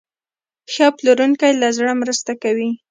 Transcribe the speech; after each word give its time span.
ښه 0.73 0.87
پلورونکی 0.97 1.51
له 1.61 1.67
زړه 1.77 1.91
مرسته 2.01 2.31
کوي. 2.43 2.69